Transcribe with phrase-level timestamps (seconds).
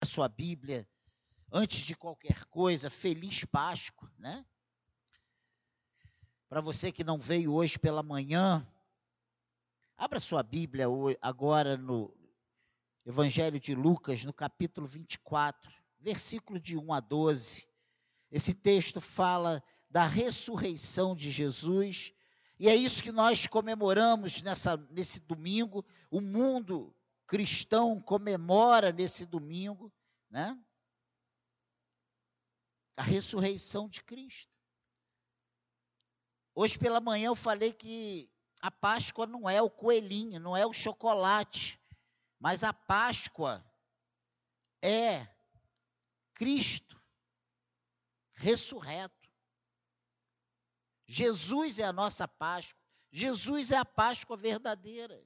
[0.00, 0.88] a sua Bíblia,
[1.52, 4.44] antes de qualquer coisa, feliz Páscoa, né?
[6.48, 8.66] Para você que não veio hoje pela manhã,
[9.96, 10.86] abra sua Bíblia
[11.20, 12.12] agora no
[13.04, 17.68] Evangelho de Lucas, no capítulo 24, versículo de 1 a 12.
[18.32, 22.12] Esse texto fala da ressurreição de Jesus,
[22.58, 25.84] e é isso que nós comemoramos nessa, nesse domingo.
[26.10, 26.94] O mundo
[27.30, 29.94] cristão comemora nesse domingo,
[30.28, 30.60] né?
[32.96, 34.52] A ressurreição de Cristo.
[36.52, 38.28] Hoje pela manhã eu falei que
[38.60, 41.80] a Páscoa não é o coelhinho, não é o chocolate,
[42.36, 43.64] mas a Páscoa
[44.82, 45.32] é
[46.34, 47.00] Cristo
[48.32, 49.30] ressurreto.
[51.06, 52.82] Jesus é a nossa Páscoa.
[53.12, 55.24] Jesus é a Páscoa verdadeira.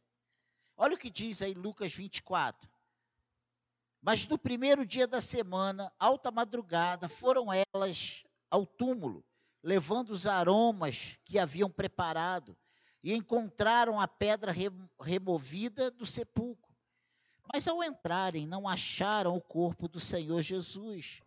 [0.77, 2.69] Olha o que diz aí Lucas 24.
[4.02, 9.25] Mas no primeiro dia da semana, alta madrugada, foram elas ao túmulo,
[9.62, 12.56] levando os aromas que haviam preparado,
[13.02, 14.52] e encontraram a pedra
[15.00, 16.75] removida do sepulcro.
[17.52, 21.20] Mas ao entrarem, não acharam o corpo do Senhor Jesus.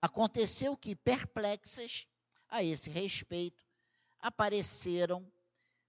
[0.00, 2.06] Aconteceu que, perplexas
[2.48, 3.64] a esse respeito,
[4.20, 5.30] apareceram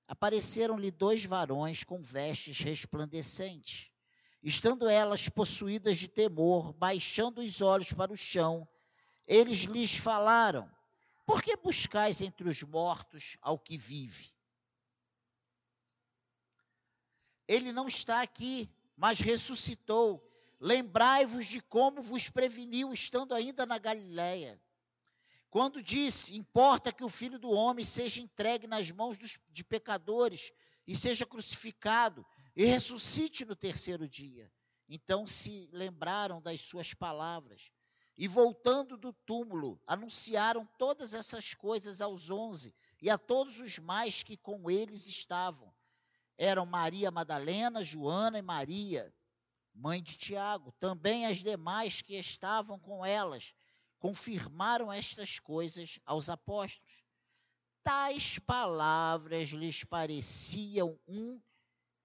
[0.07, 3.91] apareceram-lhe dois varões com vestes resplandecentes.
[4.41, 8.67] Estando elas possuídas de temor, baixando os olhos para o chão,
[9.25, 10.69] eles lhes falaram:
[11.25, 14.31] Por que buscais entre os mortos ao que vive?
[17.47, 20.23] Ele não está aqui, mas ressuscitou.
[20.59, 24.59] Lembrai-vos de como vos preveniu estando ainda na Galiléia
[25.55, 30.51] quando disse: Importa que o filho do homem seja entregue nas mãos dos, de pecadores
[30.85, 34.51] e seja crucificado e ressuscite no terceiro dia.
[34.89, 37.71] Então se lembraram das suas palavras
[38.17, 44.23] e, voltando do túmulo, anunciaram todas essas coisas aos onze e a todos os mais
[44.23, 45.73] que com eles estavam.
[46.37, 49.15] Eram Maria Madalena, Joana e Maria,
[49.73, 53.55] mãe de Tiago, também as demais que estavam com elas
[54.05, 57.03] confirmaram estas coisas aos apóstolos.
[57.83, 61.41] Tais palavras lhes pareciam um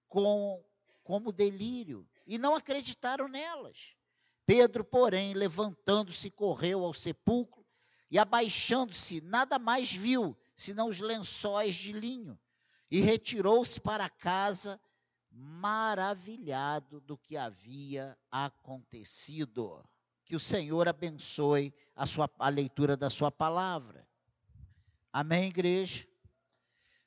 [0.07, 0.65] com,
[1.03, 3.95] como delírio e não acreditaram nelas.
[4.47, 7.63] Pedro, porém, levantando-se, correu ao sepulcro
[8.09, 12.39] e, abaixando-se, nada mais viu senão os lençóis de linho
[12.89, 14.81] e retirou-se para casa,
[15.29, 19.87] maravilhado do que havia acontecido.
[20.31, 24.07] Que o Senhor abençoe a, sua, a leitura da sua palavra.
[25.11, 26.07] Amém, igreja?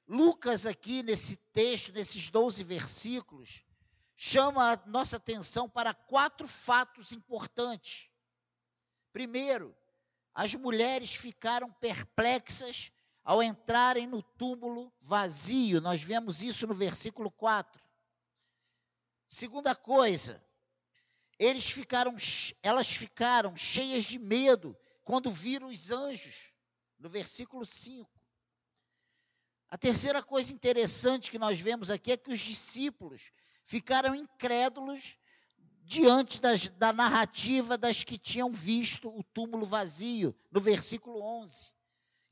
[0.06, 3.64] Lucas, aqui nesse texto, nesses 12 versículos,
[4.14, 8.10] chama a nossa atenção para quatro fatos importantes.
[9.10, 9.74] Primeiro,
[10.34, 12.92] as mulheres ficaram perplexas
[13.24, 15.80] ao entrarem no túmulo vazio.
[15.80, 17.82] Nós vemos isso no versículo 4.
[19.30, 20.43] Segunda coisa,
[21.38, 22.14] eles ficaram,
[22.62, 26.54] elas ficaram cheias de medo quando viram os anjos,
[26.98, 28.10] no versículo 5.
[29.68, 33.32] A terceira coisa interessante que nós vemos aqui é que os discípulos
[33.64, 35.18] ficaram incrédulos
[35.82, 41.72] diante das, da narrativa das que tinham visto o túmulo vazio, no versículo 11.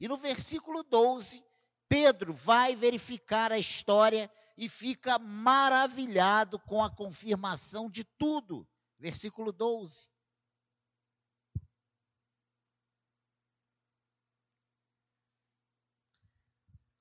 [0.01, 1.43] E no versículo 12,
[1.89, 8.67] Pedro vai verificar a história e fica maravilhado com a confirmação de tudo
[9.03, 10.09] versículo 12.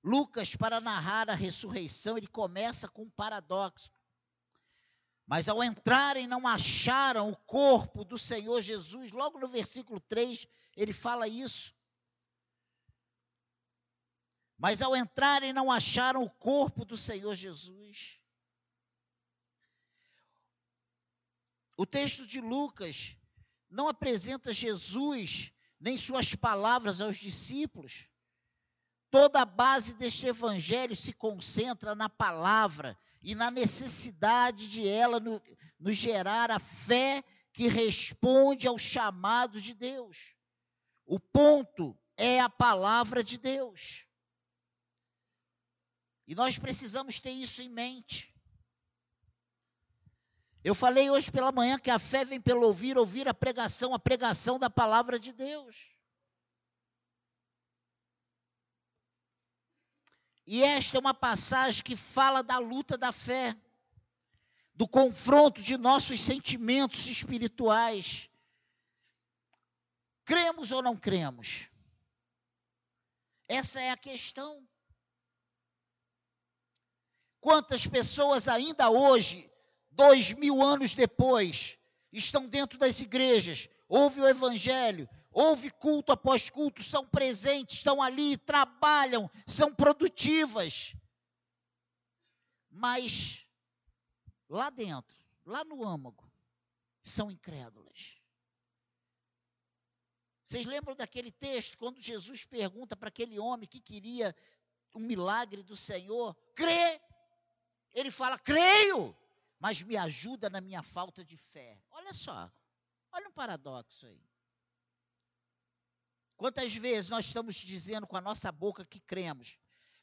[0.03, 3.91] Lucas, para narrar a ressurreição, ele começa com um paradoxo.
[5.27, 9.11] Mas ao entrarem, não acharam o corpo do Senhor Jesus.
[9.11, 11.71] Logo no versículo 3, ele fala isso.
[14.57, 18.20] Mas ao entrarem, não acharam o corpo do Senhor Jesus.
[21.81, 23.17] O texto de Lucas
[23.67, 28.07] não apresenta Jesus nem suas palavras aos discípulos.
[29.09, 35.41] Toda a base deste evangelho se concentra na palavra e na necessidade de ela nos
[35.79, 40.35] no gerar a fé que responde ao chamado de Deus.
[41.03, 44.05] O ponto é a palavra de Deus.
[46.27, 48.30] E nós precisamos ter isso em mente.
[50.63, 53.99] Eu falei hoje pela manhã que a fé vem pelo ouvir, ouvir a pregação, a
[53.99, 55.89] pregação da palavra de Deus.
[60.45, 63.55] E esta é uma passagem que fala da luta da fé,
[64.73, 68.31] do confronto de nossos sentimentos espirituais
[70.31, 71.67] cremos ou não cremos?
[73.49, 74.65] Essa é a questão.
[77.41, 79.50] Quantas pessoas ainda hoje,
[79.91, 81.77] dois mil anos depois,
[82.11, 88.37] estão dentro das igrejas, ouvem o evangelho, houve culto após culto, são presentes, estão ali,
[88.37, 90.95] trabalham, são produtivas.
[92.69, 93.45] Mas
[94.49, 96.31] lá dentro, lá no âmago,
[97.03, 98.17] são incrédulas.
[100.45, 104.35] Vocês lembram daquele texto, quando Jesus pergunta para aquele homem que queria
[104.93, 107.01] um milagre do Senhor, crê?
[107.93, 109.15] Ele fala, creio,
[109.61, 111.79] mas me ajuda na minha falta de fé.
[111.91, 112.51] Olha só,
[113.11, 114.19] olha um paradoxo aí.
[116.35, 119.59] Quantas vezes nós estamos dizendo com a nossa boca que cremos,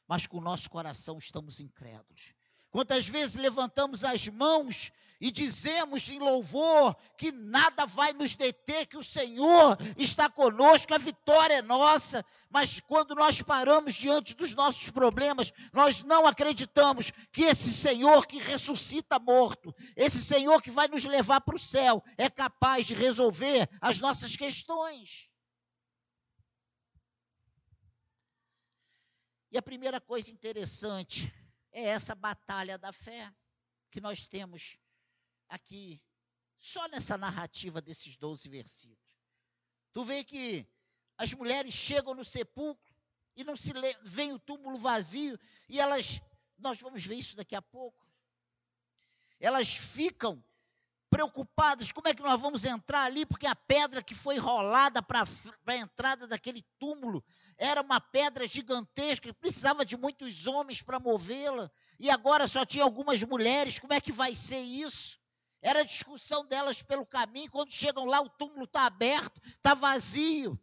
[0.07, 2.33] mas com o nosso coração estamos incrédulos?
[2.71, 8.97] Quantas vezes levantamos as mãos e dizemos em louvor que nada vai nos deter, que
[8.97, 14.89] o Senhor está conosco, a vitória é nossa, mas quando nós paramos diante dos nossos
[14.91, 21.03] problemas, nós não acreditamos que esse Senhor que ressuscita morto, esse Senhor que vai nos
[21.03, 25.27] levar para o céu, é capaz de resolver as nossas questões.
[29.51, 31.33] E a primeira coisa interessante
[31.71, 33.33] é essa batalha da fé
[33.91, 34.77] que nós temos
[35.47, 36.01] aqui,
[36.57, 39.17] só nessa narrativa desses 12 versículos.
[39.91, 40.67] Tu vê que
[41.17, 42.93] as mulheres chegam no sepulcro
[43.35, 43.71] e não se
[44.03, 46.21] vem o túmulo vazio e elas,
[46.57, 48.07] nós vamos ver isso daqui a pouco.
[49.39, 50.43] Elas ficam
[51.09, 55.23] preocupadas, como é que nós vamos entrar ali, porque a pedra que foi rolada para
[55.65, 57.23] a entrada daquele túmulo
[57.57, 61.69] era uma pedra gigantesca, precisava de muitos homens para movê-la,
[61.99, 65.19] e agora só tinha algumas mulheres, como é que vai ser isso?
[65.61, 70.57] Era a discussão delas pelo caminho, quando chegam lá o túmulo está aberto, está vazio.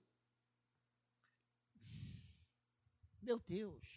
[3.20, 3.95] Meu Deus.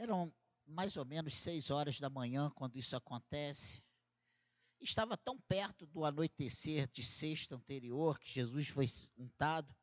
[0.00, 0.32] Eram
[0.66, 3.84] mais ou menos seis horas da manhã quando isso acontece.
[4.80, 8.86] Estava tão perto do anoitecer de sexta anterior que Jesus foi
[9.18, 9.76] untado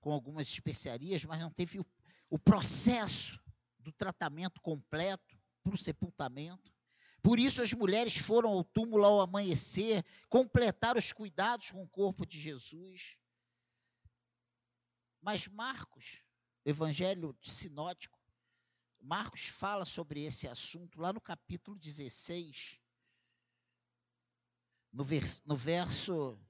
[0.00, 1.86] com algumas especiarias, mas não teve o,
[2.28, 3.40] o processo
[3.78, 6.74] do tratamento completo para o sepultamento.
[7.22, 12.26] Por isso as mulheres foram ao túmulo ao amanhecer, completar os cuidados com o corpo
[12.26, 13.16] de Jesus.
[15.22, 16.24] Mas Marcos,
[16.64, 18.23] Evangelho sinótico,
[19.04, 22.80] Marcos fala sobre esse assunto lá no capítulo 16,
[24.90, 26.40] no, vers, no verso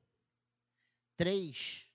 [1.17, 1.91] 3.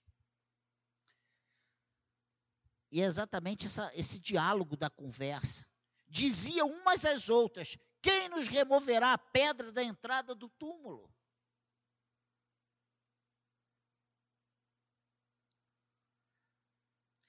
[2.91, 5.65] E é exatamente essa, esse diálogo da conversa.
[6.09, 11.09] Diziam umas às outras: Quem nos removerá a pedra da entrada do túmulo?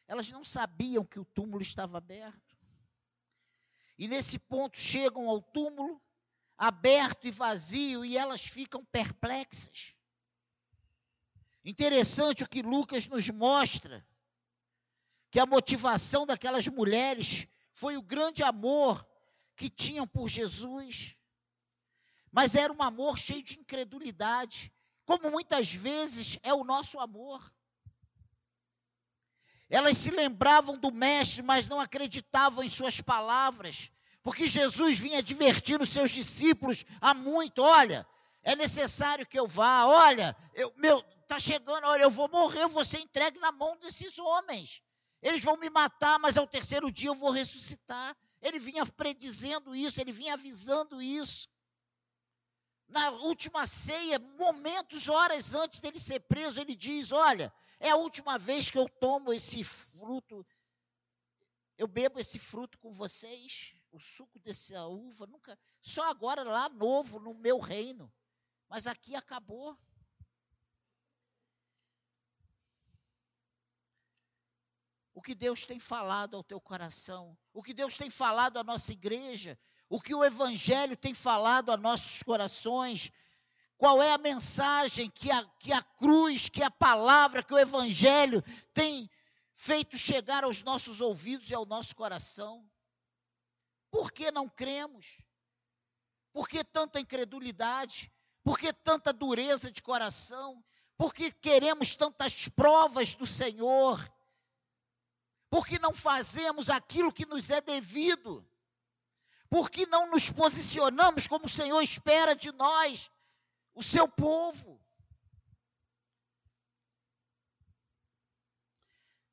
[0.09, 2.50] Elas não sabiam que o túmulo estava aberto.
[4.01, 6.01] E nesse ponto chegam ao túmulo,
[6.57, 9.95] aberto e vazio, e elas ficam perplexas.
[11.63, 14.03] Interessante o que Lucas nos mostra,
[15.31, 19.07] que a motivação daquelas mulheres foi o grande amor
[19.55, 21.15] que tinham por Jesus,
[22.33, 24.73] mas era um amor cheio de incredulidade,
[25.05, 27.53] como muitas vezes é o nosso amor.
[29.71, 33.89] Elas se lembravam do Mestre, mas não acreditavam em suas palavras,
[34.21, 38.05] porque Jesus vinha advertindo seus discípulos há muito: olha,
[38.43, 42.69] é necessário que eu vá, olha, eu, meu, tá chegando, olha, eu vou morrer, eu
[42.69, 44.83] vou ser entregue na mão desses homens.
[45.23, 48.17] Eles vão me matar, mas ao terceiro dia eu vou ressuscitar.
[48.43, 51.49] Ele vinha predizendo isso, ele vinha avisando isso.
[52.89, 58.39] Na última ceia, momentos, horas antes dele ser preso, ele diz: Olha, é a última
[58.39, 60.47] vez que eu tomo esse fruto,
[61.79, 67.19] eu bebo esse fruto com vocês, o suco dessa uva, nunca, só agora lá novo
[67.19, 68.13] no meu reino.
[68.69, 69.77] Mas aqui acabou.
[75.15, 78.93] O que Deus tem falado ao teu coração, o que Deus tem falado à nossa
[78.93, 79.59] igreja,
[79.89, 83.11] o que o Evangelho tem falado a nossos corações,
[83.81, 88.45] qual é a mensagem que a, que a cruz, que a palavra, que o Evangelho
[88.75, 89.11] tem
[89.55, 92.63] feito chegar aos nossos ouvidos e ao nosso coração?
[93.91, 95.23] Por que não cremos?
[96.31, 98.13] Por que tanta incredulidade?
[98.45, 100.63] Por que tanta dureza de coração?
[100.99, 103.99] Por que queremos tantas provas do Senhor?
[105.49, 108.47] Porque não fazemos aquilo que nos é devido?
[109.49, 113.11] Porque não nos posicionamos como o Senhor espera de nós,
[113.75, 114.81] o seu povo?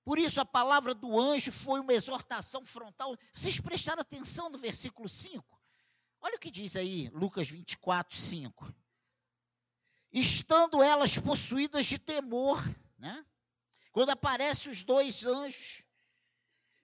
[0.07, 3.17] Por isso a palavra do anjo foi uma exortação frontal.
[3.35, 5.45] Vocês prestaram atenção no versículo 5?
[6.21, 8.73] Olha o que diz aí, Lucas 24, 5.
[10.13, 12.63] Estando elas possuídas de temor,
[12.97, 13.25] né?
[13.91, 15.83] Quando aparecem os dois anjos,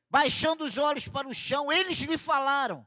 [0.09, 2.85] baixando os olhos para o chão, eles lhe falaram: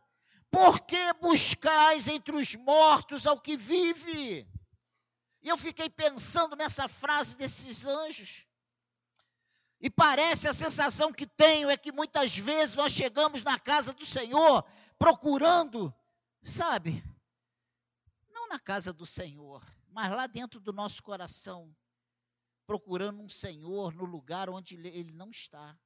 [0.50, 4.46] Por que buscais entre os mortos ao que vive?
[5.46, 8.48] E eu fiquei pensando nessa frase desses anjos.
[9.80, 14.04] E parece a sensação que tenho é que muitas vezes nós chegamos na casa do
[14.04, 15.94] Senhor procurando,
[16.44, 17.00] sabe?
[18.28, 21.72] Não na casa do Senhor, mas lá dentro do nosso coração,
[22.66, 25.78] procurando um Senhor no lugar onde ele não está.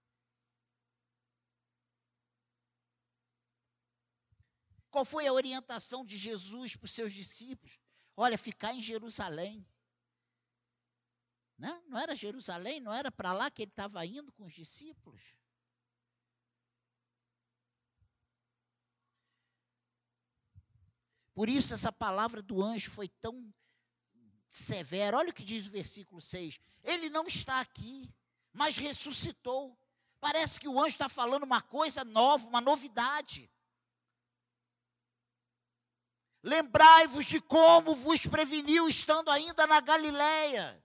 [4.90, 7.78] Qual foi a orientação de Jesus para os seus discípulos?
[8.22, 9.66] Olha, ficar em Jerusalém.
[11.56, 11.82] Né?
[11.88, 15.22] Não era Jerusalém, não era para lá que ele estava indo com os discípulos.
[21.32, 23.50] Por isso essa palavra do anjo foi tão
[24.46, 25.16] severa.
[25.16, 26.60] Olha o que diz o versículo 6.
[26.82, 28.14] Ele não está aqui,
[28.52, 29.78] mas ressuscitou.
[30.20, 33.50] Parece que o anjo está falando uma coisa nova, uma novidade.
[36.42, 40.82] Lembrai-vos de como vos preveniu estando ainda na Galileia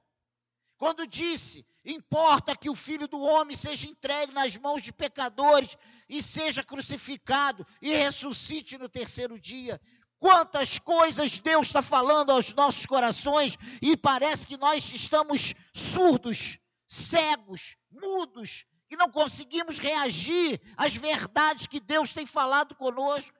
[0.77, 5.77] quando disse: Importa que o filho do homem seja entregue nas mãos de pecadores
[6.09, 9.79] e seja crucificado e ressuscite no terceiro dia.
[10.17, 16.57] Quantas coisas Deus está falando aos nossos corações e parece que nós estamos surdos,
[16.87, 23.37] cegos, mudos, e não conseguimos reagir às verdades que Deus tem falado conosco.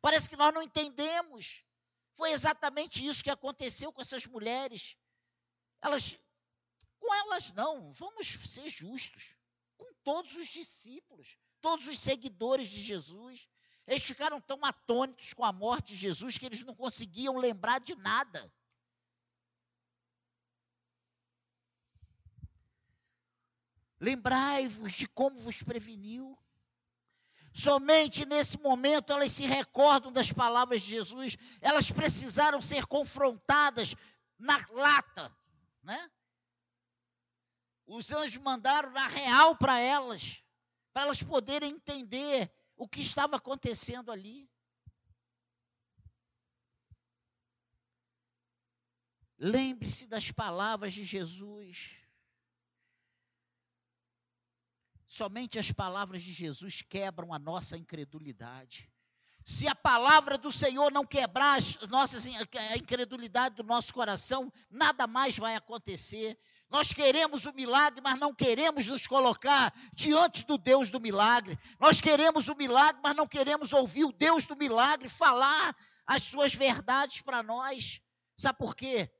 [0.00, 1.64] Parece que nós não entendemos.
[2.12, 4.96] Foi exatamente isso que aconteceu com essas mulheres.
[5.82, 6.18] Elas
[6.98, 9.36] com elas não, vamos ser justos.
[9.76, 13.48] Com todos os discípulos, todos os seguidores de Jesus.
[13.86, 17.94] Eles ficaram tão atônitos com a morte de Jesus que eles não conseguiam lembrar de
[17.94, 18.52] nada.
[24.00, 26.36] Lembrai-vos de como vos preveniu.
[27.56, 31.38] Somente nesse momento elas se recordam das palavras de Jesus.
[31.62, 33.94] Elas precisaram ser confrontadas
[34.38, 35.34] na lata,
[35.82, 36.10] né?
[37.86, 40.44] Os anjos mandaram na real para elas,
[40.92, 44.50] para elas poderem entender o que estava acontecendo ali.
[49.38, 52.05] Lembre-se das palavras de Jesus.
[55.16, 58.86] Somente as palavras de Jesus quebram a nossa incredulidade.
[59.46, 61.58] Se a palavra do Senhor não quebrar
[61.88, 66.38] nossas, a incredulidade do nosso coração, nada mais vai acontecer.
[66.68, 71.58] Nós queremos o milagre, mas não queremos nos colocar diante do Deus do milagre.
[71.80, 75.74] Nós queremos o milagre, mas não queremos ouvir o Deus do milagre falar
[76.06, 78.02] as suas verdades para nós.
[78.36, 79.10] Sabe por quê?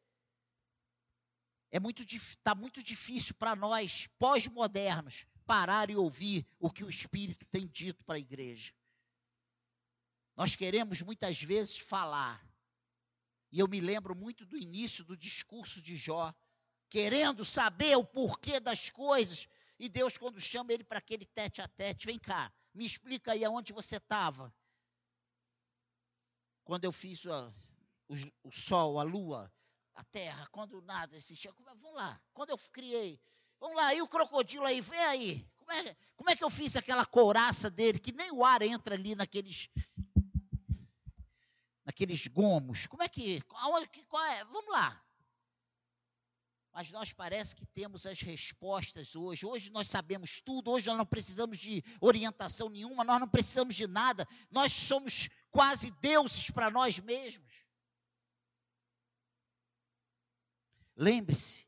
[1.71, 7.47] É muito está muito difícil para nós, pós-modernos, parar e ouvir o que o Espírito
[7.47, 8.75] tem dito para a igreja.
[10.37, 12.45] Nós queremos muitas vezes falar.
[13.51, 16.35] E eu me lembro muito do início do discurso de Jó,
[16.91, 19.49] querendo saber o porquê das coisas.
[19.79, 23.45] E Deus, quando chama ele para aquele tete a tete, vem cá, me explica aí
[23.45, 24.55] aonde você estava.
[26.65, 27.55] Quando eu fiz o,
[28.43, 29.53] o, sol, a lua,
[29.95, 31.53] a terra, quando nada existia.
[31.61, 33.21] Vamos lá, quando eu criei.
[33.61, 35.49] Vamos lá, e o crocodilo aí, vem aí.
[35.57, 38.95] Como é, como é que eu fiz aquela couraça dele, que nem o ar entra
[38.95, 39.69] ali naqueles
[41.85, 42.87] naqueles gomos?
[42.87, 44.45] Como é que, qual é?
[44.45, 45.03] Vamos lá
[46.77, 49.47] mas nós parece que temos as respostas hoje.
[49.47, 53.87] Hoje nós sabemos tudo, hoje nós não precisamos de orientação nenhuma, nós não precisamos de
[53.87, 54.29] nada.
[54.51, 57.65] Nós somos quase deuses para nós mesmos.
[60.95, 61.67] Lembre-se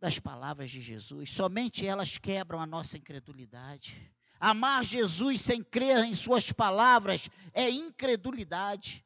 [0.00, 4.12] das palavras de Jesus, somente elas quebram a nossa incredulidade.
[4.38, 9.04] Amar Jesus sem crer em Suas palavras é incredulidade.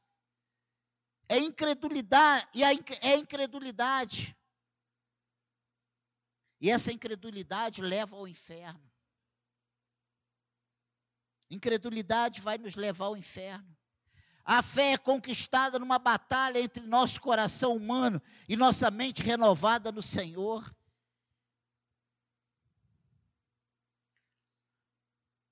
[1.29, 4.37] É incredulidade, e é incredulidade.
[6.61, 8.93] E essa incredulidade leva ao inferno.
[11.51, 13.77] Incredulidade vai nos levar ao inferno.
[14.45, 20.03] A fé é conquistada numa batalha entre nosso coração humano e nossa mente renovada no
[20.03, 20.75] Senhor.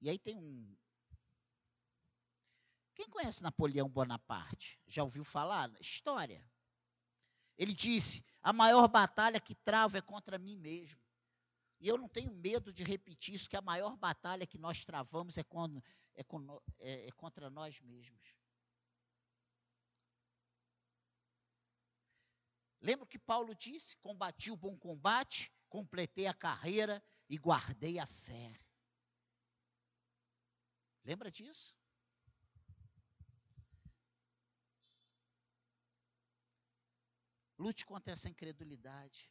[0.01, 0.77] E aí tem um.
[2.95, 4.81] Quem conhece Napoleão Bonaparte?
[4.87, 5.71] Já ouviu falar?
[5.81, 6.45] História.
[7.59, 11.01] Ele disse: a maior batalha que travo é contra mim mesmo.
[11.79, 15.39] E eu não tenho medo de repetir isso, que a maior batalha que nós travamos
[15.39, 15.83] é, com,
[16.19, 16.23] é,
[16.79, 18.35] é, é contra nós mesmos.
[22.81, 23.97] Lembra que Paulo disse?
[23.99, 28.59] Combati o bom combate, completei a carreira e guardei a fé.
[31.05, 31.75] Lembra disso?
[37.59, 39.31] Lute contra essa incredulidade.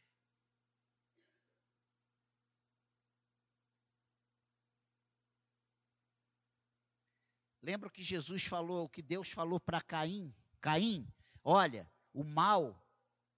[7.62, 10.34] Lembra que Jesus falou, que Deus falou para Caim?
[10.60, 11.06] Caim,
[11.44, 12.80] olha, o mal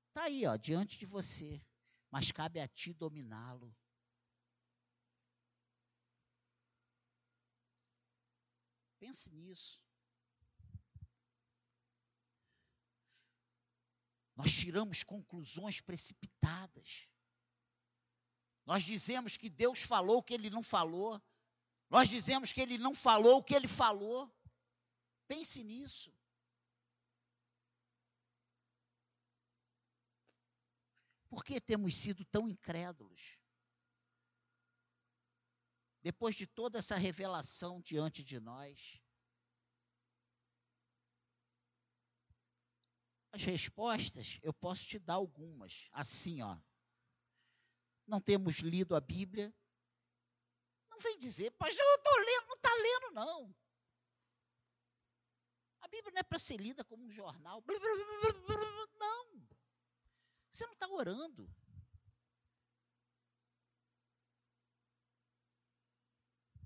[0.08, 1.60] está aí, ó, diante de você,
[2.10, 3.74] mas cabe a ti dominá-lo.
[9.02, 9.82] Pense nisso.
[14.36, 17.08] Nós tiramos conclusões precipitadas.
[18.64, 21.20] Nós dizemos que Deus falou o que ele não falou.
[21.90, 24.32] Nós dizemos que ele não falou o que ele falou.
[25.26, 26.16] Pense nisso.
[31.28, 33.41] Por que temos sido tão incrédulos?
[36.02, 39.00] Depois de toda essa revelação diante de nós,
[43.30, 46.58] as respostas eu posso te dar algumas, assim, ó.
[48.04, 49.54] Não temos lido a Bíblia,
[50.90, 53.54] não vem dizer, mas eu estou lendo, não está lendo, não.
[55.80, 57.62] A Bíblia não é para ser lida como um jornal.
[58.98, 59.48] Não.
[60.50, 61.48] Você não está orando.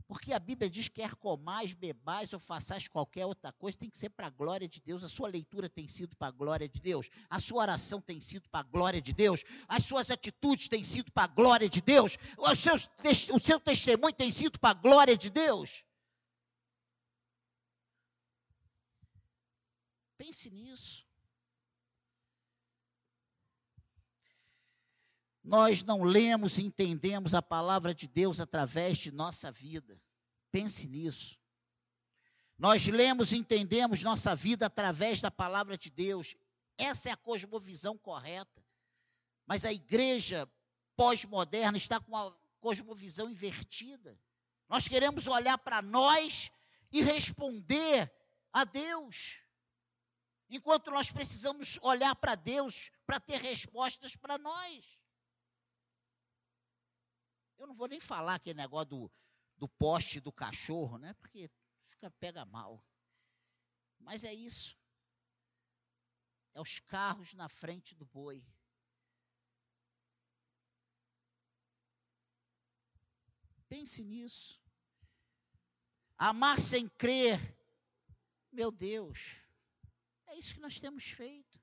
[0.08, 3.98] Porque a Bíblia diz que quer comais, bebais ou façais qualquer outra coisa, tem que
[3.98, 5.02] ser para a glória de Deus.
[5.02, 7.10] A sua leitura tem sido para a glória de Deus.
[7.28, 9.42] A sua oração tem sido para a glória de Deus.
[9.66, 12.16] As suas atitudes têm sido para a glória de Deus.
[12.38, 15.84] O seu, o seu testemunho tem sido para a glória de Deus.
[20.16, 21.05] Pense nisso.
[25.46, 29.96] Nós não lemos e entendemos a palavra de Deus através de nossa vida.
[30.50, 31.38] Pense nisso.
[32.58, 36.34] Nós lemos e entendemos nossa vida através da palavra de Deus.
[36.76, 38.60] Essa é a cosmovisão correta.
[39.46, 40.50] Mas a igreja
[40.96, 44.18] pós-moderna está com uma cosmovisão invertida.
[44.68, 46.50] Nós queremos olhar para nós
[46.90, 48.12] e responder
[48.52, 49.40] a Deus.
[50.50, 54.98] Enquanto nós precisamos olhar para Deus para ter respostas para nós.
[57.58, 59.12] Eu não vou nem falar aquele negócio do,
[59.56, 61.14] do poste do cachorro, né?
[61.14, 61.50] Porque
[61.88, 62.84] fica, pega mal.
[63.98, 64.76] Mas é isso.
[66.54, 68.44] É os carros na frente do boi.
[73.68, 74.60] Pense nisso.
[76.16, 77.38] Amar sem crer.
[78.52, 79.40] Meu Deus.
[80.26, 81.55] É isso que nós temos feito.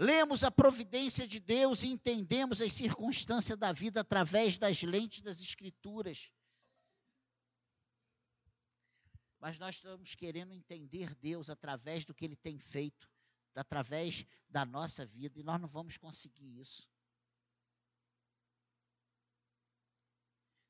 [0.00, 5.40] Lemos a providência de Deus e entendemos as circunstâncias da vida através das lentes das
[5.40, 6.30] Escrituras.
[9.40, 13.10] Mas nós estamos querendo entender Deus através do que Ele tem feito,
[13.56, 16.88] através da nossa vida, e nós não vamos conseguir isso.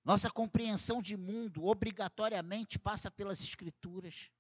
[0.03, 4.31] Nossa compreensão de mundo obrigatoriamente passa pelas Escrituras.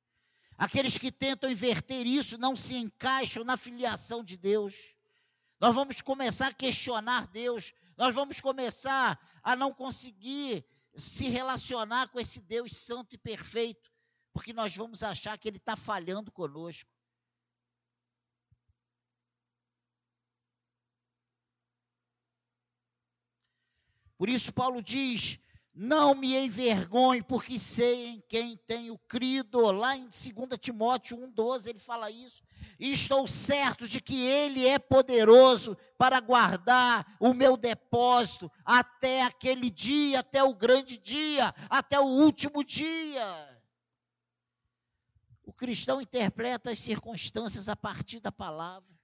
[0.58, 4.74] Aqueles que tentam inverter isso não se encaixam na filiação de Deus.
[5.60, 10.66] Nós vamos começar a questionar Deus, nós vamos começar a não conseguir
[10.96, 13.88] se relacionar com esse Deus santo e perfeito,
[14.32, 16.90] porque nós vamos achar que Ele está falhando conosco.
[24.16, 25.38] Por isso, Paulo diz:
[25.80, 29.60] não me envergonhe, porque sei em quem tenho crido.
[29.70, 32.42] Lá em 2 Timóteo 1,12 ele fala isso.
[32.80, 39.70] E estou certo de que ele é poderoso para guardar o meu depósito até aquele
[39.70, 43.62] dia, até o grande dia, até o último dia.
[45.44, 48.98] O cristão interpreta as circunstâncias a partir da palavra.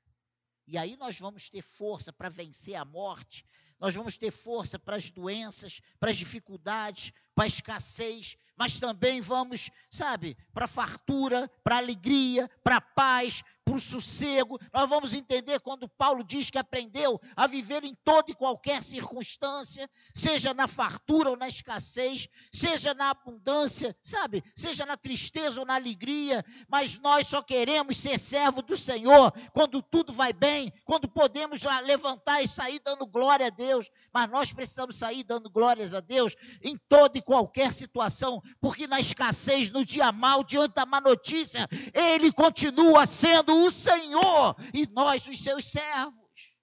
[0.67, 3.47] E aí nós vamos ter força para vencer a morte,
[3.81, 9.21] nós vamos ter força para as doenças, para as dificuldades, para a escassez, mas também
[9.21, 14.89] vamos, sabe, para a fartura, para a alegria, para a paz, para o sossego, nós
[14.89, 20.53] vamos entender quando Paulo diz que aprendeu a viver em toda e qualquer circunstância, seja
[20.53, 24.45] na fartura ou na escassez, seja na abundância, sabe?
[24.55, 29.81] Seja na tristeza ou na alegria, mas nós só queremos ser servo do Senhor quando
[29.81, 34.97] tudo vai bem, quando podemos levantar e sair dando glória a Deus, mas nós precisamos
[34.97, 40.13] sair dando glórias a Deus em toda e qualquer situação, porque na escassez, no dia
[40.13, 46.57] mal, diante da má notícia, Ele continua sendo o Senhor e nós os seus servos.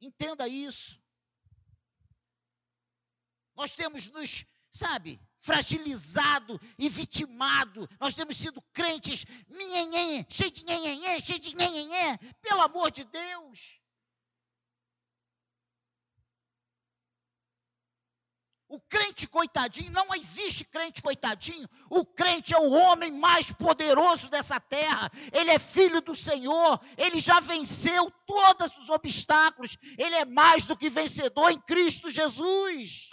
[0.00, 1.00] Entenda isso.
[3.54, 7.88] Nós temos nos, sabe, fragilizado e vitimado.
[8.00, 12.18] Nós temos sido crentes, nhenhenhen, cheio de nhenhenhen, cheio de nhenhenhen.
[12.40, 13.80] Pelo amor de Deus.
[18.70, 21.68] O crente coitadinho, não existe crente coitadinho.
[21.90, 25.10] O crente é o homem mais poderoso dessa terra.
[25.32, 26.80] Ele é filho do Senhor.
[26.96, 29.76] Ele já venceu todos os obstáculos.
[29.98, 33.10] Ele é mais do que vencedor em Cristo Jesus.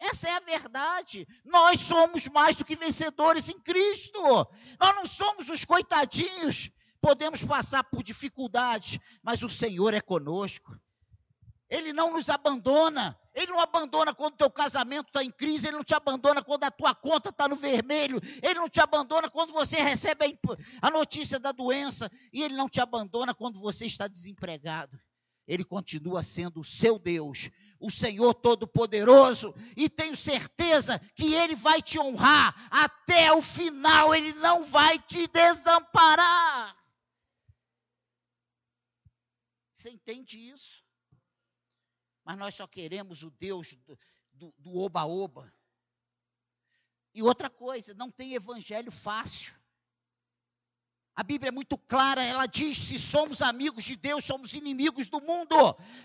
[0.00, 1.28] Essa é a verdade.
[1.44, 4.20] Nós somos mais do que vencedores em Cristo.
[4.80, 6.72] Nós não somos os coitadinhos.
[7.00, 10.76] Podemos passar por dificuldades, mas o Senhor é conosco.
[11.72, 13.18] Ele não nos abandona.
[13.34, 16.64] Ele não abandona quando o teu casamento está em crise, ele não te abandona quando
[16.64, 20.38] a tua conta está no vermelho, ele não te abandona quando você recebe
[20.82, 25.00] a notícia da doença, e ele não te abandona quando você está desempregado.
[25.48, 27.48] Ele continua sendo o seu Deus,
[27.80, 34.34] o Senhor Todo-Poderoso, e tenho certeza que Ele vai te honrar até o final, Ele
[34.34, 36.76] não vai te desamparar.
[39.72, 40.82] Você entende isso?
[42.24, 43.76] Mas nós só queremos o Deus
[44.32, 45.52] do oba-oba.
[47.14, 49.54] E outra coisa, não tem evangelho fácil.
[51.14, 55.20] A Bíblia é muito clara, ela diz: se somos amigos de Deus, somos inimigos do
[55.20, 55.54] mundo.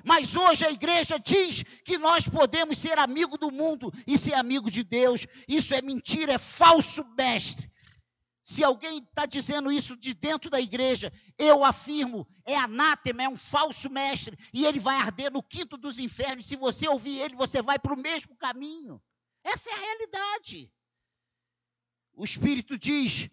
[0.04, 4.70] Mas hoje a igreja diz que nós podemos ser amigo do mundo e ser amigo
[4.70, 5.26] de Deus.
[5.48, 7.72] Isso é mentira, é falso mestre.
[8.48, 13.36] Se alguém está dizendo isso de dentro da igreja, eu afirmo, é anátema, é um
[13.36, 16.46] falso mestre, e ele vai arder no quinto dos infernos.
[16.46, 19.04] Se você ouvir ele, você vai para o mesmo caminho.
[19.44, 20.72] Essa é a realidade.
[22.14, 23.30] O Espírito diz,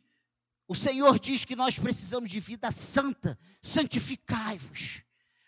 [0.67, 5.01] o Senhor diz que nós precisamos de vida santa, santificai-vos.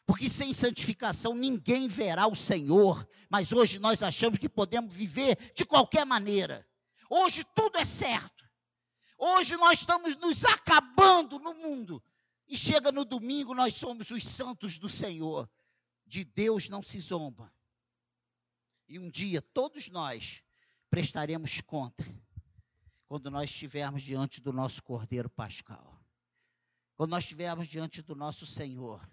[0.06, 5.64] Porque sem santificação ninguém verá o Senhor, mas hoje nós achamos que podemos viver de
[5.64, 6.64] qualquer maneira.
[7.10, 8.35] Hoje tudo é certo.
[9.18, 12.02] Hoje nós estamos nos acabando no mundo.
[12.48, 15.50] E chega no domingo, nós somos os santos do Senhor.
[16.06, 17.52] De Deus não se zomba.
[18.88, 20.42] E um dia todos nós
[20.88, 22.04] prestaremos conta
[23.08, 26.00] quando nós estivermos diante do nosso Cordeiro Pascal.
[26.94, 29.06] Quando nós estivermos diante do nosso Senhor,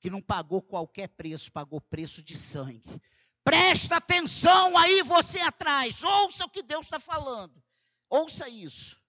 [0.00, 3.00] que não pagou qualquer preço, pagou preço de sangue.
[3.44, 7.62] Presta atenção aí você atrás, ouça o que Deus está falando.
[8.10, 9.00] Ouça isso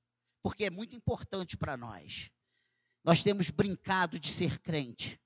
[0.48, 2.32] porque é muito importante para nós.
[3.04, 5.20] Nós temos brincado de ser crente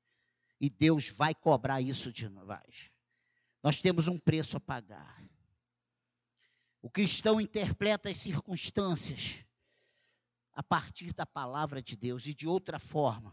[0.60, 2.90] e Deus vai cobrar isso de nós.
[3.62, 5.24] Nós temos um preço a pagar.
[6.82, 9.46] O cristão interpreta as circunstâncias
[10.54, 13.32] a partir da palavra de Deus e de outra forma.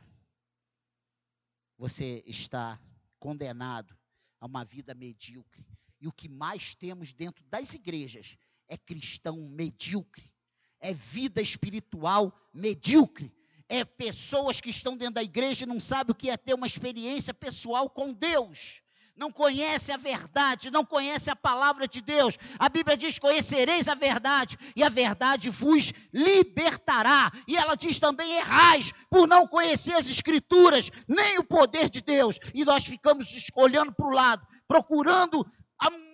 [1.78, 2.78] Você está
[3.18, 3.98] condenado
[4.38, 5.66] a uma vida medíocre.
[5.98, 8.36] E o que mais temos dentro das igrejas
[8.68, 10.30] é cristão medíocre
[10.80, 13.32] é vida espiritual medíocre.
[13.68, 16.66] É pessoas que estão dentro da igreja e não sabem o que é ter uma
[16.66, 18.80] experiência pessoal com Deus.
[19.18, 22.38] Não conhece a verdade, não conhece a palavra de Deus.
[22.56, 27.30] A Bíblia diz: Conhecereis a verdade, e a verdade vos libertará.
[27.48, 32.38] E ela diz também: Errais por não conhecer as Escrituras, nem o poder de Deus.
[32.54, 35.44] E nós ficamos olhando para o lado, procurando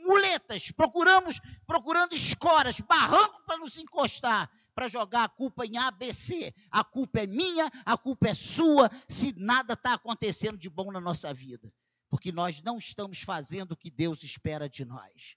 [0.04, 6.54] muletas, procuramos, procurando escoras, barranco para nos encostar, para jogar a culpa em ABC.
[6.70, 11.00] A culpa é minha, a culpa é sua, se nada está acontecendo de bom na
[11.00, 11.72] nossa vida.
[12.10, 15.36] Porque nós não estamos fazendo o que Deus espera de nós.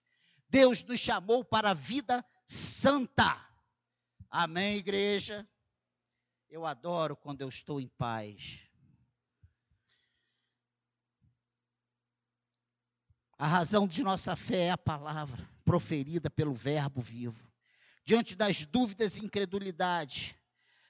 [0.49, 3.43] Deus nos chamou para a vida santa.
[4.30, 5.47] Amém, igreja?
[6.49, 8.66] Eu adoro quando eu estou em paz.
[13.39, 17.47] A razão de nossa fé é a palavra proferida pelo Verbo vivo.
[18.04, 20.36] Diante das dúvidas e incredulidade,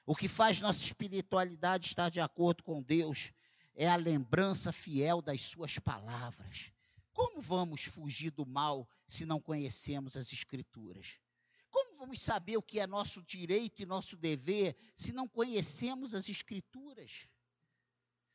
[0.05, 3.33] o que faz nossa espiritualidade estar de acordo com Deus
[3.75, 6.71] é a lembrança fiel das Suas palavras.
[7.11, 11.17] Como vamos fugir do mal se não conhecemos as Escrituras?
[11.69, 16.29] Como vamos saber o que é nosso direito e nosso dever se não conhecemos as
[16.29, 17.27] Escrituras?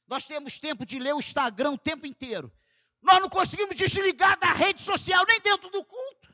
[0.06, 2.52] Nós temos tempo de ler o Instagram o tempo inteiro.
[3.02, 6.32] Nós não conseguimos desligar da rede social nem dentro do culto.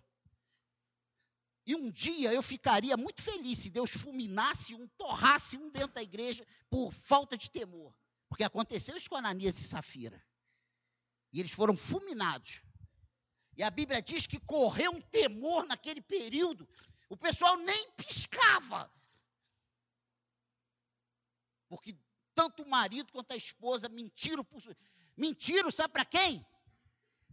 [1.66, 6.02] E um dia eu ficaria muito feliz se Deus fulminasse um, torrasse um dentro da
[6.02, 7.94] igreja por falta de temor.
[8.28, 10.22] Porque aconteceu isso com Ananias e Safira.
[11.32, 12.62] E eles foram fulminados.
[13.56, 16.68] E a Bíblia diz que correu um temor naquele período.
[17.08, 18.90] O pessoal nem piscava.
[21.68, 21.98] Porque
[22.34, 24.44] tanto o marido quanto a esposa mentiram.
[24.44, 24.62] Por...
[25.16, 26.46] Mentiram, sabe para quem?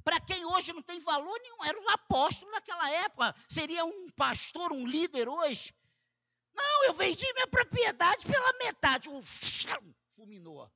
[0.06, 1.64] Para quem hoje não tem valor nenhum.
[1.64, 3.36] Era um apóstolo naquela época.
[3.50, 5.76] Seria um pastor, um líder hoje.
[6.54, 9.10] Não, eu vendi minha propriedade pela metade.
[10.16, 10.72] Fulminou.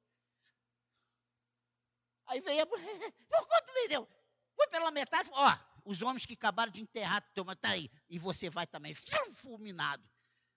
[2.25, 3.13] Aí veio a mulher.
[3.29, 4.09] Por quanto vendeu?
[4.55, 5.29] Foi pela metade.
[5.31, 7.87] Ó, os homens que acabaram de enterrar, toma, tá aí.
[8.09, 8.95] E você vai também.
[9.35, 10.03] Fulminado.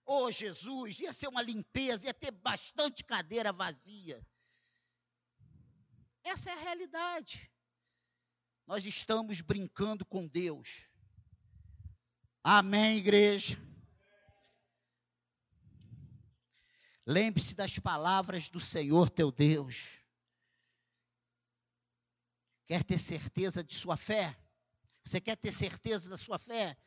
[0.03, 4.19] Oh, Jesus, ia ser uma limpeza, ia ter bastante cadeira vazia.
[6.23, 7.52] Essa é a realidade.
[8.65, 10.89] Nós estamos brincando com Deus.
[12.41, 13.57] Amém, igreja?
[17.05, 19.99] Lembre-se das palavras do Senhor teu Deus.
[22.65, 24.37] Quer ter certeza de sua fé?
[25.03, 26.77] Você quer ter certeza da sua fé?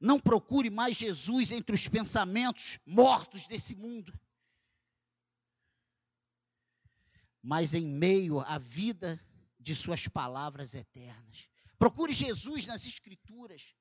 [0.00, 4.18] Não procure mais Jesus entre os pensamentos mortos desse mundo.
[7.42, 9.22] Mas em meio à vida
[9.66, 11.48] de suas palavras eternas.
[11.76, 13.74] Procure Jesus nas Escrituras.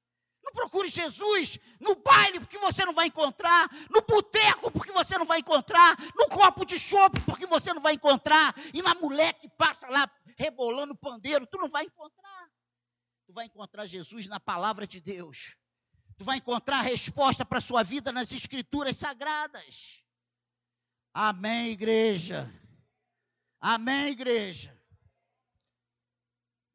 [0.44, 3.70] Não procure Jesus no baile, porque você não vai encontrar.
[3.92, 5.96] No boteco, porque você não vai encontrar.
[6.16, 8.56] No copo de chope, porque você não vai encontrar.
[8.74, 12.50] E na mulher que passa lá rebolando pandeiro, tu não vai encontrar.
[13.28, 15.56] Tu vai encontrar Jesus na palavra de Deus.
[16.18, 20.04] Tu vai encontrar a resposta para a sua vida nas escrituras sagradas.
[21.14, 22.52] Amém, igreja.
[23.60, 24.75] Amém, igreja.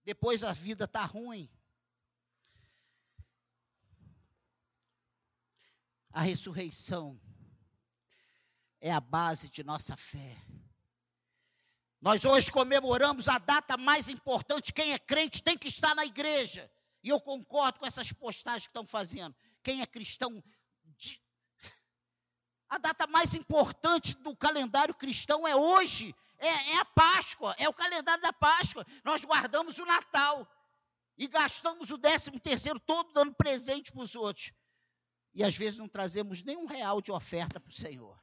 [0.05, 1.51] Depois a vida está ruim.
[6.13, 7.21] A ressurreição
[8.81, 10.37] é a base de nossa fé.
[12.01, 14.73] Nós hoje comemoramos a data mais importante.
[14.73, 16.71] Quem é crente tem que estar na igreja.
[17.03, 19.37] E eu concordo com essas postagens que estão fazendo.
[19.63, 20.43] Quem é cristão.
[20.97, 21.23] De...
[22.69, 26.15] A data mais importante do calendário cristão é hoje.
[26.41, 27.55] É, é a Páscoa.
[27.59, 28.85] É o calendário da Páscoa.
[29.05, 30.51] Nós guardamos o Natal.
[31.17, 34.53] E gastamos o décimo terceiro todo dando presente para os outros.
[35.35, 38.19] E às vezes não trazemos nenhum real de oferta para o Senhor.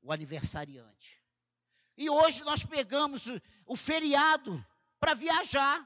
[0.00, 1.20] O aniversariante.
[1.96, 4.64] E hoje nós pegamos o, o feriado
[5.00, 5.84] para viajar.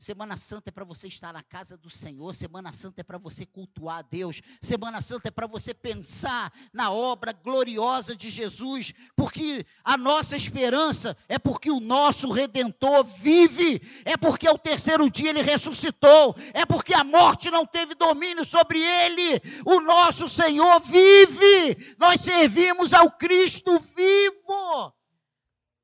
[0.00, 3.44] Semana Santa é para você estar na casa do Senhor, Semana Santa é para você
[3.44, 9.66] cultuar a Deus, Semana Santa é para você pensar na obra gloriosa de Jesus, porque
[9.84, 15.42] a nossa esperança é porque o nosso redentor vive, é porque ao terceiro dia ele
[15.42, 22.22] ressuscitou, é porque a morte não teve domínio sobre ele, o nosso Senhor vive, nós
[22.22, 24.94] servimos ao Cristo vivo.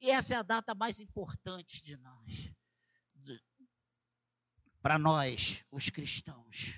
[0.01, 2.56] E essa é a data mais importante de nós
[4.87, 6.75] para nós, os cristãos.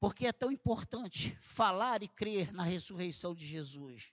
[0.00, 4.12] Porque é tão importante falar e crer na ressurreição de Jesus,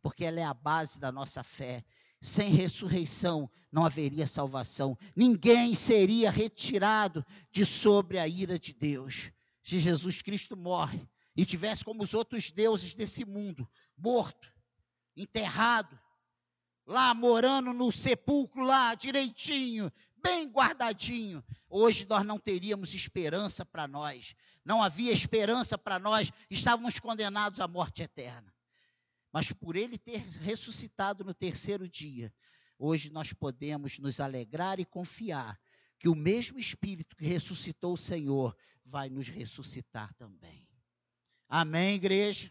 [0.00, 1.84] porque ela é a base da nossa fé.
[2.20, 4.96] Sem ressurreição não haveria salvação.
[5.16, 9.32] Ninguém seria retirado de sobre a ira de Deus.
[9.64, 11.04] Se Jesus Cristo morre
[11.36, 14.48] e tivesse como os outros deuses desse mundo, morto,
[15.16, 15.98] enterrado,
[16.86, 19.90] lá morando no sepulcro lá direitinho,
[20.24, 21.44] bem guardadinho.
[21.68, 24.34] Hoje nós não teríamos esperança para nós.
[24.64, 26.32] Não havia esperança para nós.
[26.50, 28.52] Estávamos condenados à morte eterna.
[29.30, 32.32] Mas por ele ter ressuscitado no terceiro dia,
[32.78, 35.60] hoje nós podemos nos alegrar e confiar
[35.98, 40.66] que o mesmo Espírito que ressuscitou o Senhor vai nos ressuscitar também.
[41.48, 42.50] Amém, igreja?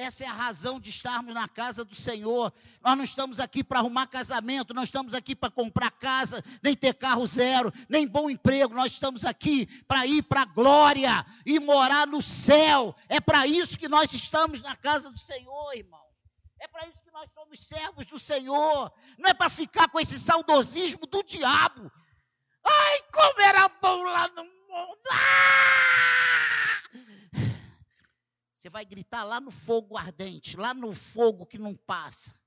[0.00, 2.50] Essa é a razão de estarmos na casa do Senhor.
[2.80, 6.94] Nós não estamos aqui para arrumar casamento, não estamos aqui para comprar casa, nem ter
[6.94, 8.72] carro zero, nem bom emprego.
[8.72, 12.96] Nós estamos aqui para ir para a glória e morar no céu.
[13.10, 16.00] É para isso que nós estamos na casa do Senhor, irmão.
[16.58, 18.90] É para isso que nós somos servos do Senhor.
[19.18, 21.92] Não é para ficar com esse saudosismo do diabo.
[22.64, 25.00] Ai, como era bom lá no mundo!
[25.12, 26.69] Ah!
[28.60, 32.38] Você vai gritar lá no fogo ardente, lá no fogo que não passa.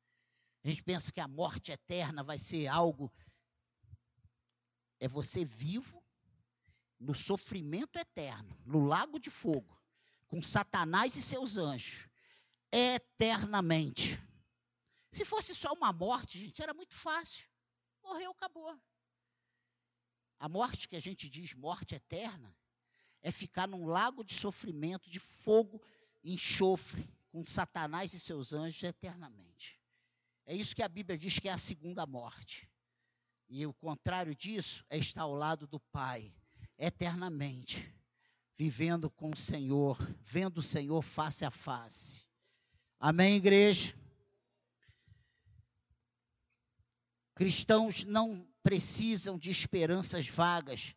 [0.63, 3.11] A gente pensa que a morte eterna vai ser algo.
[4.99, 6.05] É você vivo
[6.99, 9.75] no sofrimento eterno, no lago de fogo,
[10.27, 12.07] com Satanás e seus anjos,
[12.71, 14.21] eternamente.
[15.11, 17.49] Se fosse só uma morte, gente, era muito fácil.
[18.03, 18.79] Morreu, acabou.
[20.37, 22.55] A morte que a gente diz morte eterna
[23.23, 25.81] é ficar num lago de sofrimento, de fogo,
[26.23, 29.79] enxofre, com Satanás e seus anjos eternamente.
[30.45, 32.69] É isso que a Bíblia diz que é a segunda morte.
[33.49, 36.33] E o contrário disso é estar ao lado do Pai,
[36.77, 37.93] eternamente,
[38.57, 42.23] vivendo com o Senhor, vendo o Senhor face a face.
[42.99, 43.93] Amém, igreja?
[47.35, 50.95] Cristãos não precisam de esperanças vagas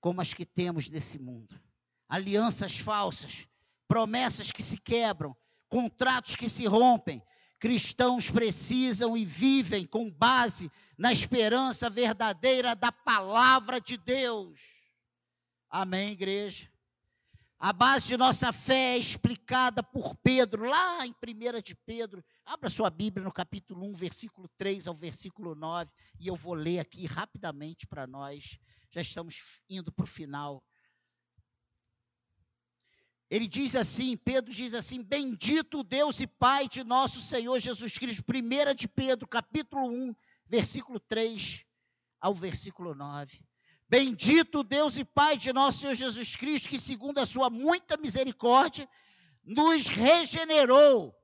[0.00, 1.60] como as que temos nesse mundo.
[2.08, 3.47] Alianças falsas,
[3.88, 5.34] promessas que se quebram,
[5.68, 7.22] contratos que se rompem.
[7.58, 14.60] Cristãos precisam e vivem com base na esperança verdadeira da palavra de Deus.
[15.68, 16.70] Amém, igreja?
[17.60, 22.24] A base de nossa fé é explicada por Pedro, lá em 1 de Pedro.
[22.44, 26.78] Abra sua Bíblia no capítulo 1, versículo 3 ao versículo 9, e eu vou ler
[26.78, 28.56] aqui rapidamente para nós.
[28.92, 30.62] Já estamos indo para o final.
[33.30, 38.24] Ele diz assim, Pedro diz assim: Bendito Deus e Pai de nosso Senhor Jesus Cristo.
[38.26, 40.14] 1 de Pedro, capítulo 1,
[40.46, 41.64] versículo 3
[42.20, 43.40] ao versículo 9.
[43.88, 48.88] Bendito Deus e Pai de nosso Senhor Jesus Cristo, que segundo a sua muita misericórdia,
[49.44, 51.14] nos regenerou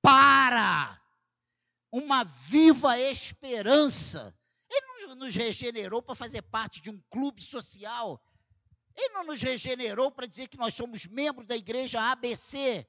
[0.00, 1.00] para
[1.90, 4.34] uma viva esperança.
[4.70, 8.22] Ele não nos regenerou para fazer parte de um clube social.
[8.96, 12.86] Ele não nos regenerou para dizer que nós somos membros da igreja ABC.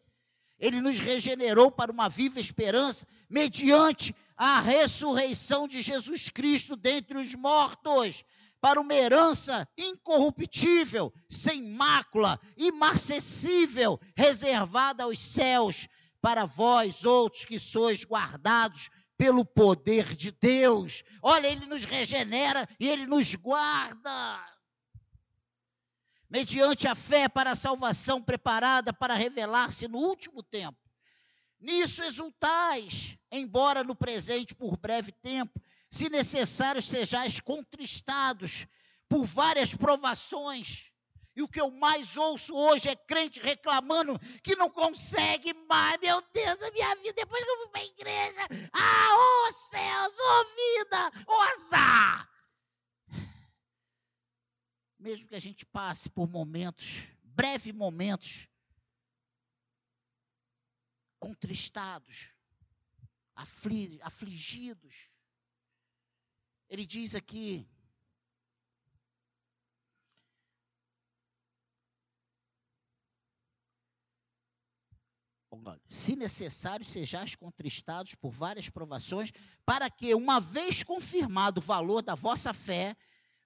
[0.60, 7.36] Ele nos regenerou para uma viva esperança mediante a ressurreição de Jesus Cristo dentre os
[7.36, 8.24] mortos
[8.60, 15.88] para uma herança incorruptível, sem mácula, imarcessível, reservada aos céus,
[16.22, 21.04] para vós outros que sois guardados pelo poder de Deus.
[21.22, 24.57] Olha, ele nos regenera e ele nos guarda.
[26.30, 30.78] Mediante a fé para a salvação preparada para revelar-se no último tempo.
[31.60, 35.60] Nisso exultais, embora no presente por breve tempo,
[35.90, 38.68] se necessário, sejais contristados
[39.08, 40.92] por várias provações.
[41.36, 46.00] E o que eu mais ouço hoje é crente reclamando que não consegue mais.
[46.02, 48.48] Meu Deus, a minha vida, depois que eu fui para a igreja.
[48.74, 52.30] Ah, ô oh céus, ô oh vida, ô oh azar.
[55.08, 58.50] Mesmo que a gente passe por momentos, breves momentos,
[61.18, 62.34] contristados,
[64.02, 65.10] afligidos,
[66.68, 67.66] ele diz aqui,
[75.88, 79.32] se necessário, sejais contristados por várias provações,
[79.66, 82.94] para que, uma vez confirmado o valor da vossa fé,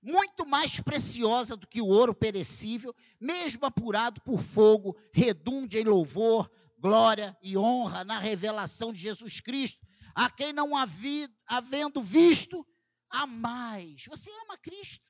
[0.01, 6.49] muito mais preciosa do que o ouro perecível, mesmo apurado por fogo, redunde em louvor,
[6.79, 9.85] glória e honra na revelação de Jesus Cristo,
[10.15, 12.65] a quem não havendo visto,
[13.09, 14.05] a mais.
[14.05, 15.05] Você ama Cristo.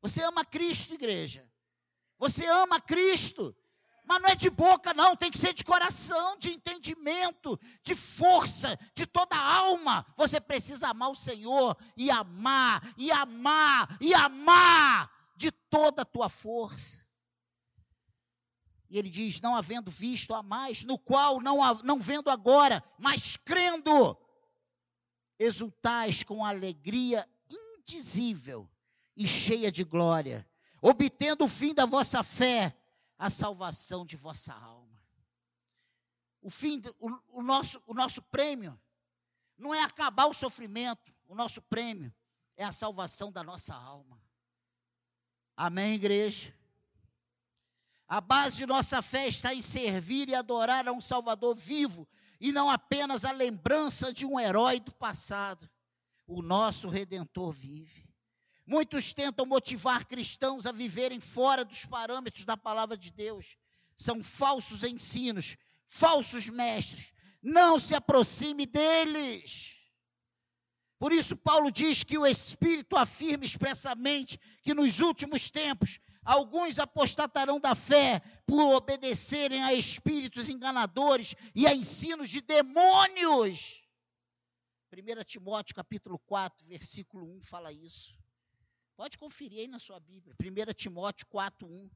[0.00, 1.48] Você ama Cristo, igreja.
[2.18, 3.56] Você ama Cristo.
[4.04, 8.78] Mas não é de boca, não, tem que ser de coração, de entendimento, de força,
[8.94, 10.04] de toda a alma.
[10.16, 16.28] Você precisa amar o Senhor e amar, e amar, e amar de toda a tua
[16.28, 17.02] força.
[18.90, 23.36] E ele diz: não havendo visto a mais, no qual não, não vendo agora, mas
[23.38, 24.16] crendo,
[25.38, 28.68] exultais com alegria indizível
[29.16, 30.46] e cheia de glória,
[30.80, 32.76] obtendo o fim da vossa fé,
[33.22, 35.00] a salvação de vossa alma.
[36.40, 38.76] O fim, o, o, nosso, o nosso prêmio
[39.56, 42.12] não é acabar o sofrimento, o nosso prêmio
[42.56, 44.20] é a salvação da nossa alma.
[45.56, 46.52] Amém, igreja?
[48.08, 52.08] A base de nossa fé está em servir e adorar a um Salvador vivo
[52.40, 55.70] e não apenas a lembrança de um herói do passado.
[56.26, 58.11] O nosso redentor vive.
[58.66, 63.56] Muitos tentam motivar cristãos a viverem fora dos parâmetros da palavra de Deus.
[63.96, 65.56] São falsos ensinos,
[65.86, 67.12] falsos mestres.
[67.42, 69.76] Não se aproxime deles.
[70.98, 77.58] Por isso, Paulo diz que o Espírito afirma expressamente que nos últimos tempos Alguns apostatarão
[77.58, 83.82] da fé por obedecerem a espíritos enganadores e a ensinos de demônios.
[84.92, 88.21] 1 Timóteo capítulo 4, versículo 1 fala isso.
[88.96, 90.34] Pode conferir aí na sua Bíblia.
[90.38, 91.90] 1 Timóteo 4:1.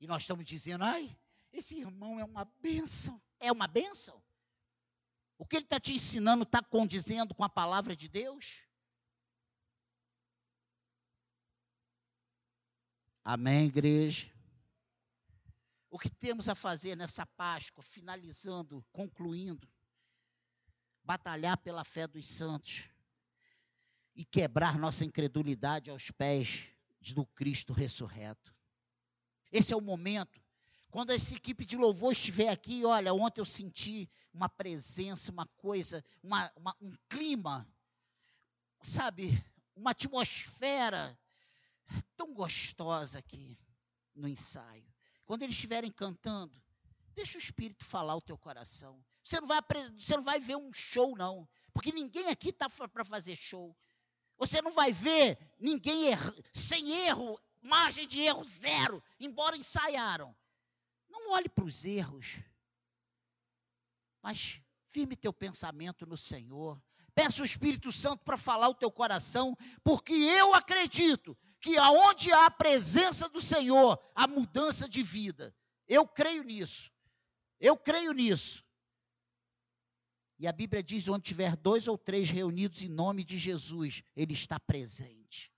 [0.00, 1.18] E nós estamos dizendo, ai,
[1.52, 3.20] esse irmão é uma bênção.
[3.38, 4.22] É uma bênção?
[5.36, 8.64] O que ele está te ensinando está condizendo com a palavra de Deus?
[13.24, 14.32] Amém, igreja?
[15.90, 19.68] O que temos a fazer nessa Páscoa, finalizando, concluindo?
[21.04, 22.90] Batalhar pela fé dos santos
[24.18, 26.66] e quebrar nossa incredulidade aos pés
[27.14, 28.52] do Cristo ressurreto.
[29.52, 30.42] Esse é o momento.
[30.90, 36.04] Quando essa equipe de louvor estiver aqui, olha, ontem eu senti uma presença, uma coisa,
[36.20, 37.64] uma, uma, um clima,
[38.82, 39.40] sabe,
[39.76, 41.16] uma atmosfera
[42.16, 43.56] tão gostosa aqui
[44.16, 44.92] no ensaio.
[45.26, 46.60] Quando eles estiverem cantando,
[47.14, 49.00] deixa o Espírito falar o teu coração.
[49.22, 49.60] Você não vai,
[49.96, 51.48] você não vai ver um show, não.
[51.72, 53.76] Porque ninguém aqui está para fazer show.
[54.38, 56.10] Você não vai ver ninguém
[56.52, 60.34] sem erro, margem de erro zero, embora ensaiaram.
[61.10, 62.38] Não olhe para os erros,
[64.22, 66.80] mas firme teu pensamento no Senhor.
[67.14, 72.46] Peça o Espírito Santo para falar o teu coração, porque eu acredito que aonde há
[72.46, 75.54] a presença do Senhor, há mudança de vida.
[75.88, 76.92] Eu creio nisso.
[77.58, 78.64] Eu creio nisso.
[80.38, 84.32] E a Bíblia diz: onde tiver dois ou três reunidos em nome de Jesus, Ele
[84.32, 85.52] está presente.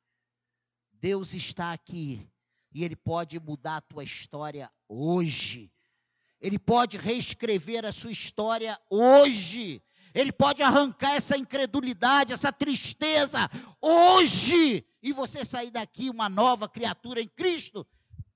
[0.93, 2.27] Deus está aqui
[2.73, 5.71] e Ele pode mudar a tua história hoje.
[6.41, 9.83] Ele pode reescrever a sua história hoje.
[10.15, 13.49] Ele pode arrancar essa incredulidade, essa tristeza
[13.81, 17.87] hoje e você sair daqui uma nova criatura em Cristo,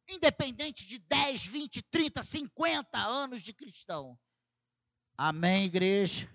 [0.08, 4.16] independente de 10, 20, 30, 50 anos de cristão.
[5.16, 6.28] Amém, igreja?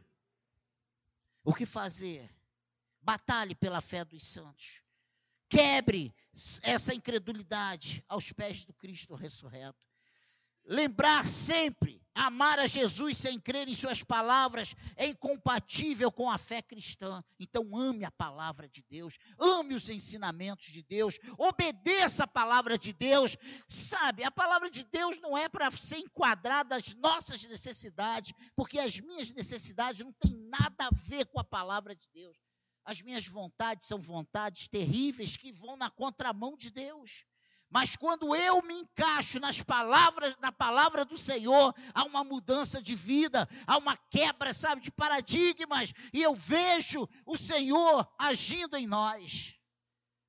[1.43, 2.29] O que fazer?
[3.01, 4.83] Batalhe pela fé dos santos.
[5.49, 6.13] Quebre
[6.61, 9.85] essa incredulidade aos pés do Cristo ressurreto.
[10.63, 16.61] Lembrar sempre, amar a Jesus sem crer em Suas palavras é incompatível com a fé
[16.61, 17.23] cristã.
[17.39, 22.91] Então, ame a palavra de Deus, ame os ensinamentos de Deus, obedeça a palavra de
[22.91, 23.37] Deus.
[23.67, 28.99] Sabe, a palavra de Deus não é para ser enquadrada às nossas necessidades, porque as
[28.99, 32.37] minhas necessidades não têm nada a ver com a palavra de Deus.
[32.83, 37.23] As minhas vontades são vontades terríveis que vão na contramão de Deus.
[37.69, 42.95] Mas quando eu me encaixo nas palavras, na palavra do Senhor, há uma mudança de
[42.95, 49.55] vida, há uma quebra, sabe, de paradigmas, e eu vejo o Senhor agindo em nós.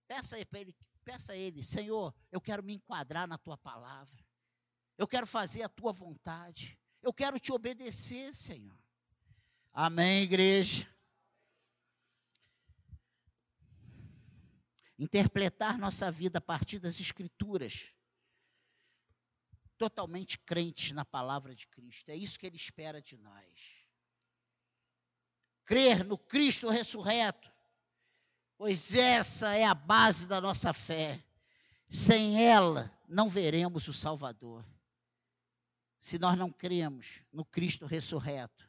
[0.07, 4.15] Peça ele, peça a ele, Senhor, eu quero me enquadrar na tua palavra.
[4.99, 6.79] Eu quero fazer a tua vontade.
[7.03, 8.79] Eu quero te obedecer, Senhor.
[9.73, 10.87] Amém, igreja.
[15.01, 17.91] Interpretar nossa vida a partir das Escrituras,
[19.79, 22.11] totalmente crentes na palavra de Cristo.
[22.11, 23.45] É isso que Ele espera de nós.
[25.65, 27.51] Crer no Cristo ressurreto,
[28.59, 31.25] pois essa é a base da nossa fé.
[31.89, 34.63] Sem ela, não veremos o Salvador.
[35.99, 38.69] Se nós não cremos no Cristo ressurreto,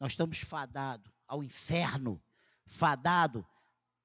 [0.00, 2.20] nós estamos fadados ao inferno,
[2.66, 3.46] fadado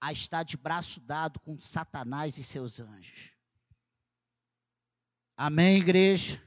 [0.02, 3.32] a estar de braço dado com Satanás e seus anjos.
[5.38, 6.42] Amém, igreja?